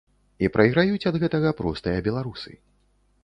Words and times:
І 0.45 0.47
прайграюць 0.53 1.07
ад 1.09 1.19
гэтага 1.23 1.51
простыя 1.61 1.99
беларусы. 2.07 2.57